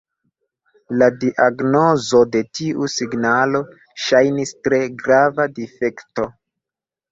[1.01, 3.63] La diagnozo de tiu signalo
[4.07, 6.29] ŝajnis tre grava difekto.